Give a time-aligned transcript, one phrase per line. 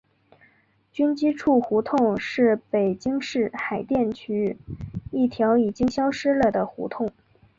[0.91, 4.57] 军机处胡同是北京市海淀区
[5.11, 7.13] 一条已经消失了的胡同。